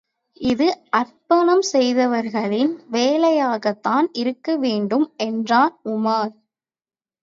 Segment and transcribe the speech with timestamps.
[0.41, 0.67] இது
[0.89, 6.33] அர்ப்பணம் செய்தவர்களின் வேலையாகத்தான் இருக்கவேண்டும் என்றான் உமார்.